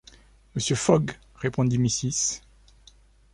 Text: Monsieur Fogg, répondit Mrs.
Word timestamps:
Monsieur 0.55 0.73
Fogg, 0.75 1.11
répondit 1.35 1.77
Mrs. 1.77 2.41